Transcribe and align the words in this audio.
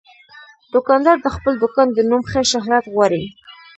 دوکاندار 0.73 1.17
د 1.21 1.27
خپل 1.35 1.53
دوکان 1.63 1.87
د 1.93 1.99
نوم 2.09 2.23
ښه 2.31 2.41
شهرت 2.51 2.85
غواړي. 2.93 3.23